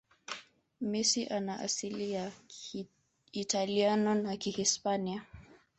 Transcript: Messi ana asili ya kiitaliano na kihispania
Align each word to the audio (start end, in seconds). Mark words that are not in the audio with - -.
Messi 0.81 1.27
ana 1.27 1.59
asili 1.59 2.11
ya 2.11 2.31
kiitaliano 2.47 4.15
na 4.15 4.37
kihispania 4.37 5.23